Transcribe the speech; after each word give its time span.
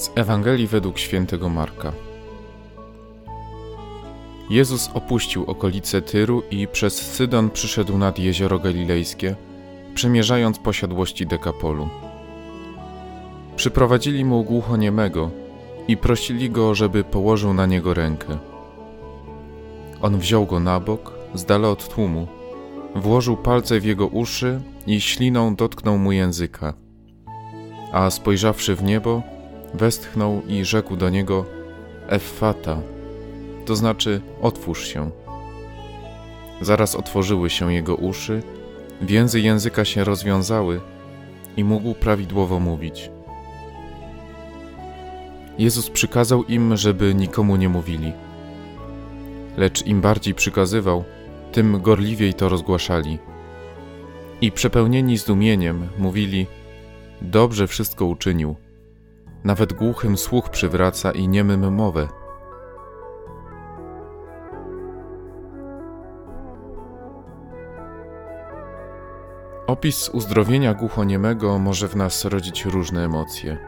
Z 0.00 0.10
Ewangelii 0.14 0.66
według 0.66 0.98
świętego 0.98 1.48
Marka. 1.48 1.92
Jezus 4.50 4.90
opuścił 4.94 5.44
okolice 5.44 6.02
Tyru 6.02 6.42
i 6.50 6.68
przez 6.68 7.12
Sydon 7.12 7.50
przyszedł 7.50 7.98
nad 7.98 8.18
jezioro 8.18 8.58
galilejskie, 8.58 9.36
przemierzając 9.94 10.58
posiadłości 10.58 11.26
Dekapolu. 11.26 11.88
Przyprowadzili 13.56 14.24
mu 14.24 14.44
głuchoniemego 14.44 15.30
i 15.88 15.96
prosili 15.96 16.50
go, 16.50 16.74
żeby 16.74 17.04
położył 17.04 17.54
na 17.54 17.66
niego 17.66 17.94
rękę. 17.94 18.38
On 20.02 20.18
wziął 20.18 20.46
go 20.46 20.60
na 20.60 20.80
bok, 20.80 21.12
z 21.34 21.44
dala 21.44 21.68
od 21.68 21.94
tłumu, 21.94 22.26
włożył 22.94 23.36
palce 23.36 23.80
w 23.80 23.84
jego 23.84 24.06
uszy 24.06 24.60
i 24.86 25.00
śliną 25.00 25.54
dotknął 25.54 25.98
mu 25.98 26.12
języka. 26.12 26.74
A 27.92 28.10
spojrzawszy 28.10 28.74
w 28.74 28.82
niebo, 28.82 29.39
westchnął 29.74 30.42
i 30.48 30.64
rzekł 30.64 30.96
do 30.96 31.10
niego: 31.10 31.44
Effata, 32.08 32.82
to 33.66 33.76
znaczy 33.76 34.20
otwórz 34.42 34.86
się. 34.86 35.10
Zaraz 36.60 36.94
otworzyły 36.94 37.50
się 37.50 37.72
jego 37.72 37.94
uszy, 37.94 38.42
więzy 39.02 39.40
języka 39.40 39.84
się 39.84 40.04
rozwiązały 40.04 40.80
i 41.56 41.64
mógł 41.64 41.94
prawidłowo 41.94 42.60
mówić. 42.60 43.10
Jezus 45.58 45.90
przykazał 45.90 46.44
im, 46.44 46.76
żeby 46.76 47.14
nikomu 47.14 47.56
nie 47.56 47.68
mówili. 47.68 48.12
Lecz 49.56 49.86
im 49.86 50.00
bardziej 50.00 50.34
przykazywał, 50.34 51.04
tym 51.52 51.82
gorliwiej 51.82 52.34
to 52.34 52.48
rozgłaszali. 52.48 53.18
I 54.40 54.52
przepełnieni 54.52 55.18
zdumieniem 55.18 55.88
mówili: 55.98 56.46
Dobrze 57.22 57.66
wszystko 57.66 58.06
uczynił. 58.06 58.56
Nawet 59.44 59.72
głuchym 59.72 60.16
słuch 60.16 60.48
przywraca 60.48 61.12
i 61.12 61.28
niemym 61.28 61.74
mowę. 61.74 62.08
Opis 69.66 70.08
uzdrowienia 70.08 70.74
głuchoniemego 70.74 71.58
może 71.58 71.88
w 71.88 71.96
nas 71.96 72.24
rodzić 72.24 72.64
różne 72.64 73.04
emocje: 73.04 73.58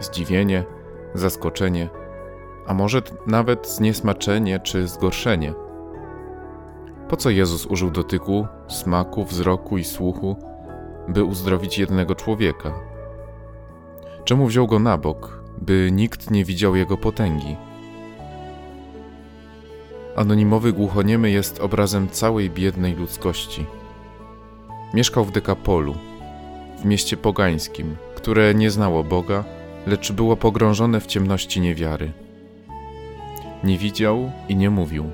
zdziwienie, 0.00 0.64
zaskoczenie, 1.14 1.88
a 2.66 2.74
może 2.74 3.02
nawet 3.26 3.68
zniesmaczenie 3.68 4.60
czy 4.60 4.88
zgorszenie. 4.88 5.54
Po 7.08 7.16
co 7.16 7.30
Jezus 7.30 7.66
użył 7.66 7.90
dotyku, 7.90 8.46
smaku, 8.68 9.24
wzroku 9.24 9.78
i 9.78 9.84
słuchu, 9.84 10.36
by 11.08 11.24
uzdrowić 11.24 11.78
jednego 11.78 12.14
człowieka? 12.14 12.91
Czemu 14.24 14.46
wziął 14.46 14.66
go 14.66 14.78
na 14.78 14.98
bok, 14.98 15.42
by 15.60 15.90
nikt 15.92 16.30
nie 16.30 16.44
widział 16.44 16.76
jego 16.76 16.98
potęgi? 16.98 17.56
Anonimowy 20.16 20.72
głuchoniemy 20.72 21.30
jest 21.30 21.60
obrazem 21.60 22.08
całej 22.08 22.50
biednej 22.50 22.94
ludzkości. 22.94 23.66
Mieszkał 24.94 25.24
w 25.24 25.32
Dekapolu, 25.32 25.94
w 26.78 26.84
mieście 26.84 27.16
pogańskim, 27.16 27.96
które 28.14 28.54
nie 28.54 28.70
znało 28.70 29.04
Boga, 29.04 29.44
lecz 29.86 30.12
było 30.12 30.36
pogrążone 30.36 31.00
w 31.00 31.06
ciemności 31.06 31.60
niewiary. 31.60 32.12
Nie 33.64 33.78
widział 33.78 34.32
i 34.48 34.56
nie 34.56 34.70
mówił. 34.70 35.04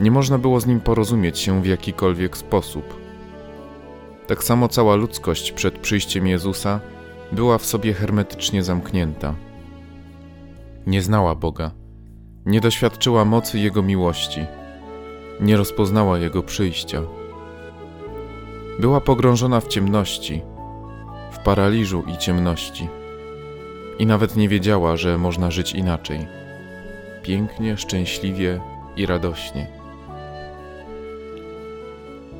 Nie 0.00 0.10
można 0.10 0.38
było 0.38 0.60
z 0.60 0.66
nim 0.66 0.80
porozumieć 0.80 1.38
się 1.38 1.62
w 1.62 1.66
jakikolwiek 1.66 2.36
sposób. 2.36 3.00
Tak 4.26 4.44
samo 4.44 4.68
cała 4.68 4.94
ludzkość 4.94 5.52
przed 5.52 5.78
przyjściem 5.78 6.26
Jezusa 6.26 6.80
była 7.32 7.58
w 7.58 7.66
sobie 7.66 7.94
hermetycznie 7.94 8.62
zamknięta. 8.62 9.34
Nie 10.86 11.02
znała 11.02 11.34
Boga, 11.34 11.70
nie 12.46 12.60
doświadczyła 12.60 13.24
mocy 13.24 13.58
Jego 13.58 13.82
miłości, 13.82 14.46
nie 15.40 15.56
rozpoznała 15.56 16.18
Jego 16.18 16.42
przyjścia. 16.42 17.02
Była 18.80 19.00
pogrążona 19.00 19.60
w 19.60 19.68
ciemności, 19.68 20.42
w 21.32 21.38
paraliżu 21.38 22.02
i 22.14 22.18
ciemności, 22.18 22.88
i 23.98 24.06
nawet 24.06 24.36
nie 24.36 24.48
wiedziała, 24.48 24.96
że 24.96 25.18
można 25.18 25.50
żyć 25.50 25.72
inaczej 25.72 26.40
pięknie, 27.22 27.76
szczęśliwie 27.76 28.60
i 28.96 29.06
radośnie. 29.06 29.66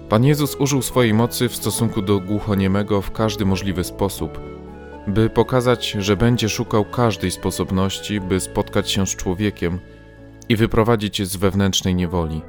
Pan 0.09 0.25
Jezus 0.25 0.55
użył 0.55 0.83
swojej 0.83 1.15
mocy 1.15 1.49
w 1.49 1.57
stosunku 1.57 2.03
do 2.03 2.21
głuchoniemego 2.21 3.03
w 3.03 3.13
każdy 3.13 3.45
możliwy 3.45 3.85
sposób 3.85 4.41
by 5.11 5.31
pokazać, 5.31 5.91
że 5.91 6.17
będzie 6.17 6.49
szukał 6.49 6.85
każdej 6.85 7.31
sposobności, 7.31 8.21
by 8.21 8.41
spotkać 8.41 8.91
się 8.91 9.07
z 9.07 9.17
człowiekiem 9.17 9.79
i 10.49 10.57
wyprowadzić 10.57 11.29
z 11.29 11.37
wewnętrznej 11.37 11.95
niewoli, 11.95 12.43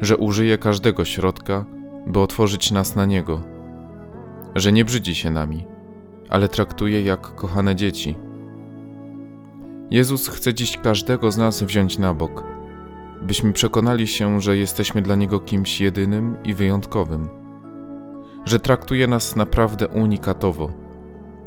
że 0.00 0.16
użyje 0.16 0.58
każdego 0.58 1.04
środka, 1.04 1.64
by 2.06 2.20
otworzyć 2.20 2.70
nas 2.70 2.96
na 2.96 3.06
niego, 3.06 3.40
że 4.54 4.72
nie 4.72 4.84
brzydzi 4.84 5.14
się 5.14 5.30
nami, 5.30 5.66
ale 6.28 6.48
traktuje 6.48 7.02
jak 7.02 7.34
kochane 7.34 7.76
dzieci. 7.76 8.14
Jezus 9.90 10.28
chce 10.28 10.54
dziś 10.54 10.78
każdego 10.78 11.30
z 11.30 11.38
nas 11.38 11.62
wziąć 11.62 11.98
na 11.98 12.14
bok, 12.14 12.44
byśmy 13.22 13.52
przekonali 13.52 14.06
się, 14.06 14.40
że 14.40 14.56
jesteśmy 14.56 15.02
dla 15.02 15.16
Niego 15.16 15.40
kimś 15.40 15.80
jedynym 15.80 16.36
i 16.44 16.54
wyjątkowym, 16.54 17.28
że 18.44 18.60
traktuje 18.60 19.06
nas 19.06 19.36
naprawdę 19.36 19.88
unikatowo 19.88 20.85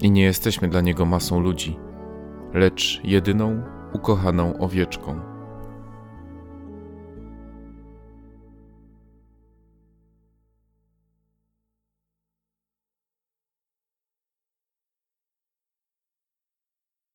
i 0.02 0.12
nie 0.12 0.24
jesteśmy 0.24 0.68
dla 0.68 0.82
Niego 0.82 1.06
masą 1.06 1.40
ludzi, 1.40 1.78
lecz 2.54 3.02
jedyną, 3.04 3.62
ukochaną 3.94 4.58
owieczką. 4.58 5.20